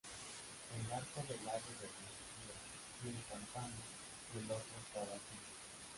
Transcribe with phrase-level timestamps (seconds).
[0.79, 2.55] El arco del lado de mediodía
[3.03, 3.75] tiene campana
[4.33, 5.39] y el otro está vacío.